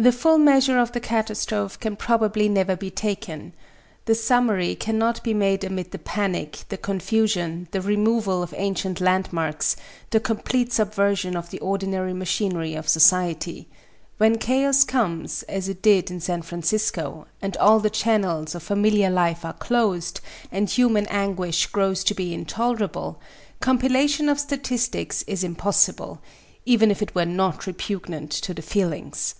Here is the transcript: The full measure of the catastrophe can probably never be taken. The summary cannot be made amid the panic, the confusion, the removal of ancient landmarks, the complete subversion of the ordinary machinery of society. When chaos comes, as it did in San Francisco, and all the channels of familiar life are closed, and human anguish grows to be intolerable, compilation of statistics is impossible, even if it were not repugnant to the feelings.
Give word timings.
The 0.00 0.12
full 0.12 0.38
measure 0.38 0.78
of 0.78 0.92
the 0.92 1.00
catastrophe 1.00 1.76
can 1.80 1.96
probably 1.96 2.48
never 2.48 2.76
be 2.76 2.88
taken. 2.88 3.52
The 4.04 4.14
summary 4.14 4.76
cannot 4.76 5.24
be 5.24 5.34
made 5.34 5.64
amid 5.64 5.90
the 5.90 5.98
panic, 5.98 6.60
the 6.68 6.76
confusion, 6.76 7.66
the 7.72 7.80
removal 7.80 8.40
of 8.40 8.54
ancient 8.56 9.00
landmarks, 9.00 9.74
the 10.10 10.20
complete 10.20 10.72
subversion 10.72 11.36
of 11.36 11.50
the 11.50 11.58
ordinary 11.58 12.12
machinery 12.14 12.74
of 12.76 12.88
society. 12.88 13.66
When 14.18 14.38
chaos 14.38 14.84
comes, 14.84 15.42
as 15.48 15.68
it 15.68 15.82
did 15.82 16.12
in 16.12 16.20
San 16.20 16.42
Francisco, 16.42 17.26
and 17.42 17.56
all 17.56 17.80
the 17.80 17.90
channels 17.90 18.54
of 18.54 18.62
familiar 18.62 19.10
life 19.10 19.44
are 19.44 19.54
closed, 19.54 20.20
and 20.52 20.70
human 20.70 21.06
anguish 21.08 21.66
grows 21.66 22.04
to 22.04 22.14
be 22.14 22.32
intolerable, 22.32 23.18
compilation 23.58 24.28
of 24.28 24.38
statistics 24.38 25.22
is 25.26 25.42
impossible, 25.42 26.20
even 26.64 26.92
if 26.92 27.02
it 27.02 27.16
were 27.16 27.26
not 27.26 27.66
repugnant 27.66 28.30
to 28.30 28.54
the 28.54 28.62
feelings. 28.62 29.34